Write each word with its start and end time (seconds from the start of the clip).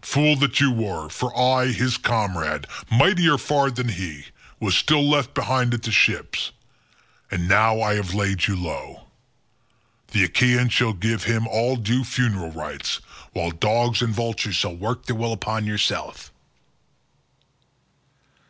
Fool 0.00 0.34
that 0.36 0.60
you 0.60 0.70
were: 0.72 1.10
for 1.10 1.38
I, 1.38 1.66
his 1.66 1.98
comrade, 1.98 2.66
mightier 2.90 3.36
far 3.36 3.70
than 3.70 3.90
he, 3.90 4.24
was 4.58 4.74
still 4.78 5.06
left 5.06 5.34
behind 5.34 5.74
him 5.74 5.78
at 5.78 5.82
the 5.82 5.92
ships, 5.92 6.52
and 7.30 7.46
now 7.46 7.82
I 7.82 7.94
have 7.96 8.14
laid 8.14 8.46
you 8.46 8.56
low. 8.56 9.08
The 10.12 10.24
Achaeans 10.24 10.72
shall 10.72 10.94
give 10.94 11.24
him 11.24 11.46
all 11.46 11.76
due 11.76 12.02
funeral 12.02 12.50
rites, 12.50 13.02
while 13.34 13.50
dogs 13.50 14.00
and 14.00 14.14
vultures 14.14 14.56
shall 14.56 14.74
work 14.74 15.04
their 15.04 15.16
will 15.16 15.34
upon 15.34 15.66
yourself." 15.66 16.32